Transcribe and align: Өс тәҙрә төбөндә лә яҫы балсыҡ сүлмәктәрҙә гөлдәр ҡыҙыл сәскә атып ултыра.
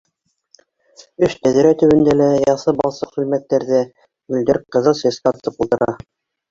Өс 1.27 1.35
тәҙрә 1.47 1.75
төбөндә 1.83 2.17
лә 2.23 2.31
яҫы 2.47 2.75
балсыҡ 2.81 3.15
сүлмәктәрҙә 3.19 3.85
гөлдәр 4.35 4.63
ҡыҙыл 4.77 5.01
сәскә 5.07 5.37
атып 5.37 5.65
ултыра. 5.67 6.01